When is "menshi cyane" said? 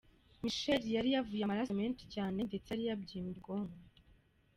1.81-2.37